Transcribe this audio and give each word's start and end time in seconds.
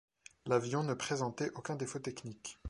L'avion 0.47 0.81
ne 0.81 0.95
présentait 0.95 1.51
aucun 1.53 1.75
défaut 1.75 1.99
technique. 1.99 2.57